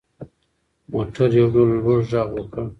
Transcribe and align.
موټر 0.91 1.29
یو 1.39 1.47
ډول 1.53 1.69
لوړ 1.83 1.99
غږ 2.13 2.27
وکړ. 2.33 2.65